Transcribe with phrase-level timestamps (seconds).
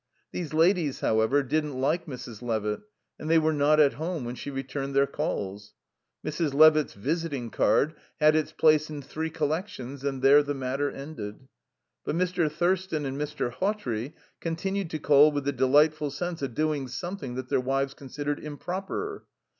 [0.31, 2.41] These ladies, however, didn't like Mrs.
[2.41, 2.79] Levitt,
[3.19, 5.75] and they were not at home when she returned their calls.
[6.25, 6.55] Mrs.
[6.55, 11.47] Levitt's visiting card had its place in three collections and there the matter ended.
[12.03, 12.51] But Mr.
[12.51, 13.51] Thurston and Mr.
[13.51, 18.39] Hawtrey continued to call with a delightful sense of doing something that their wives considered
[18.43, 19.25] improper.